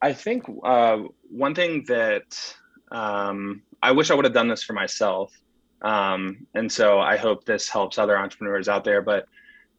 [0.02, 1.00] I think uh,
[1.30, 2.56] one thing that
[2.92, 5.34] um, I wish I would have done this for myself.
[5.82, 9.02] Um, and so I hope this helps other entrepreneurs out there.
[9.02, 9.26] But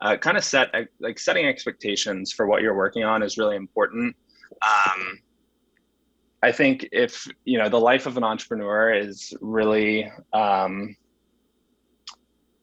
[0.00, 4.14] uh, kind of set like setting expectations for what you're working on is really important.
[4.62, 5.18] Um,
[6.42, 10.96] I think if you know the life of an entrepreneur is really um,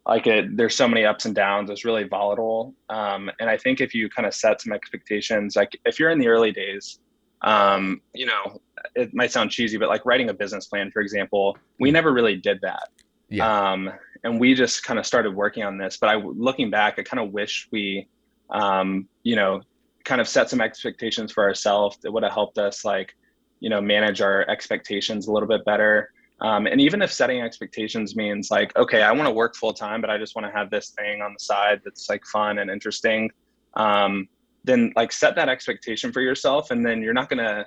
[0.05, 2.73] like it there's so many ups and downs it's really volatile.
[2.89, 6.19] Um, and i think if you kind of set some expectations like if you're in
[6.19, 6.99] the early days
[7.41, 8.59] um, you know
[8.95, 12.35] it might sound cheesy but like writing a business plan for example we never really
[12.37, 12.89] did that.
[13.29, 13.71] Yeah.
[13.71, 13.91] um,
[14.23, 17.25] and we just kind of started working on this but i looking back i kind
[17.25, 18.07] of wish we
[18.51, 19.61] um, you know
[20.03, 23.15] kind of set some expectations for ourselves that would have helped us like
[23.59, 26.11] you know manage our expectations a little bit better
[26.41, 30.01] um, and even if setting expectations means like okay i want to work full time
[30.01, 32.69] but i just want to have this thing on the side that's like fun and
[32.69, 33.29] interesting
[33.75, 34.27] um,
[34.63, 37.65] then like set that expectation for yourself and then you're not gonna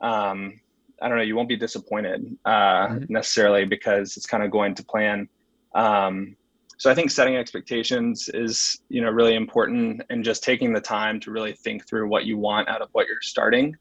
[0.00, 0.58] um,
[1.02, 3.12] i don't know you won't be disappointed uh, mm-hmm.
[3.12, 5.28] necessarily because it's kind of going to plan
[5.74, 6.36] um,
[6.76, 11.20] so i think setting expectations is you know really important and just taking the time
[11.20, 13.76] to really think through what you want out of what you're starting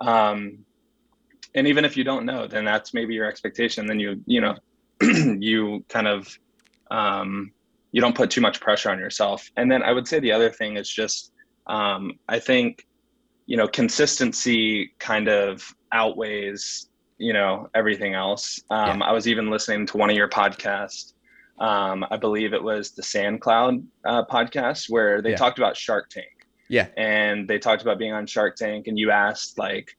[0.00, 0.58] um,
[1.54, 4.54] and even if you don't know then that's maybe your expectation then you you know
[5.00, 6.38] you kind of
[6.90, 7.52] um,
[7.92, 9.50] you don't put too much pressure on yourself.
[9.56, 11.32] And then i would say the other thing is just
[11.66, 12.86] um, i think
[13.46, 16.88] you know consistency kind of outweighs
[17.18, 18.60] you know everything else.
[18.70, 19.06] Um, yeah.
[19.06, 21.14] i was even listening to one of your podcasts.
[21.58, 25.36] Um, i believe it was the SandCloud uh, podcast where they yeah.
[25.36, 26.26] talked about shark tank.
[26.68, 26.86] Yeah.
[26.96, 29.96] And they talked about being on shark tank and you asked like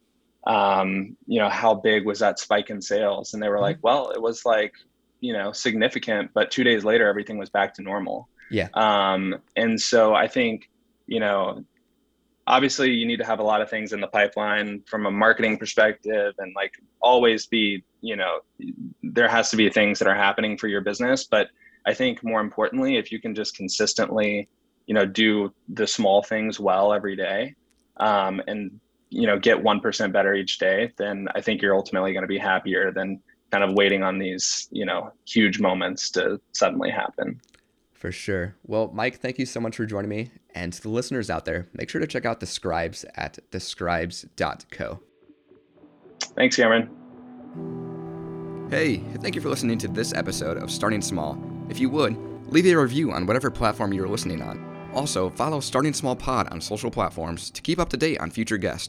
[0.48, 3.34] um, you know, how big was that spike in sales?
[3.34, 3.88] And they were like, mm-hmm.
[3.88, 4.74] well, it was like,
[5.20, 8.28] you know, significant, but two days later, everything was back to normal.
[8.50, 8.70] Yeah.
[8.74, 10.70] Um, and so I think,
[11.06, 11.64] you know,
[12.48, 15.58] obviously you need to have a lot of things in the pipeline from a marketing
[15.58, 18.40] perspective and like always be, you know,
[19.04, 21.24] there has to be things that are happening for your business.
[21.24, 21.48] But
[21.86, 24.50] I think more importantly, if you can just consistently,
[24.88, 27.56] you know, do the small things well every day
[27.98, 28.80] um, and
[29.12, 32.38] you know get 1% better each day then i think you're ultimately going to be
[32.38, 37.40] happier than kind of waiting on these you know huge moments to suddenly happen.
[37.94, 38.56] For sure.
[38.66, 40.32] Well mike thank you so much for joining me.
[40.56, 45.00] And to the listeners out there make sure to check out the scribes at thescribes.co
[46.36, 46.90] thanks cameron.
[48.70, 51.38] Hey thank you for listening to this episode of starting small.
[51.70, 52.18] If you would
[52.52, 54.90] leave a review on whatever platform you're listening on.
[54.94, 58.58] Also follow starting small pod on social platforms to keep up to date on future
[58.58, 58.88] guests